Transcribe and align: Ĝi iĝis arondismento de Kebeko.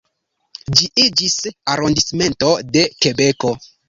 Ĝi 0.77 0.87
iĝis 1.03 1.35
arondismento 1.73 2.49
de 2.79 2.87
Kebeko. 3.07 3.53